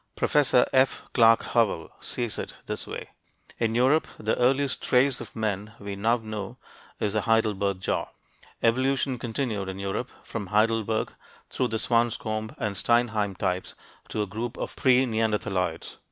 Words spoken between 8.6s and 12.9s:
Evolution continued in Europe, from Heidelberg through the Swanscombe and